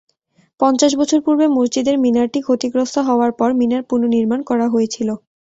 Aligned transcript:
পঞ্চাশ 0.59 0.91
বছর 0.99 1.19
পূর্বে 1.25 1.45
মসজিদের 1.57 1.95
মিনারটি 2.03 2.39
ক্ষতিগ্রস্ত 2.43 2.95
হওয়ার 3.07 3.31
পর 3.39 3.49
মিনার 3.59 3.83
পুনর্নির্মাণ 3.89 4.39
করা 4.49 4.65
হয়েছিল। 4.73 5.09